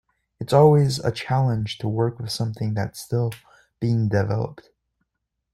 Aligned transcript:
It's 0.39 0.51
always 0.51 0.97
a 0.97 1.11
challenge 1.11 1.77
to 1.77 1.87
work 1.87 2.17
with 2.17 2.31
something 2.31 2.73
that's 2.73 2.99
still 2.99 3.33
being 3.79 4.07
developed. 4.07 4.71